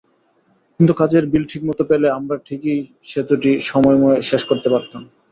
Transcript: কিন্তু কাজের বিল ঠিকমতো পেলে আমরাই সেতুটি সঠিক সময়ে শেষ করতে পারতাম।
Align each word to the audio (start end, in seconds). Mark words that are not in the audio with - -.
কিন্তু 0.79 0.93
কাজের 0.99 1.23
বিল 1.31 1.43
ঠিকমতো 1.51 1.83
পেলে 1.89 2.07
আমরাই 2.17 2.41
সেতুটি 3.09 3.51
সঠিক 3.51 3.67
সময়ে 3.69 3.97
শেষ 4.29 4.41
করতে 4.49 4.67
পারতাম। 4.73 5.01